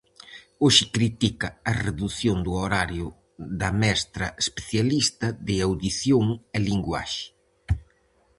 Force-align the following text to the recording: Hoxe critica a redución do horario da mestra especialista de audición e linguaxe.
Hoxe 0.63 0.85
critica 0.95 1.47
a 1.69 1.71
redución 1.85 2.37
do 2.45 2.53
horario 2.61 3.07
da 3.61 3.69
mestra 3.81 4.27
especialista 4.43 5.27
de 5.47 5.55
audición 5.67 6.25
e 6.57 6.59
linguaxe. 6.69 7.25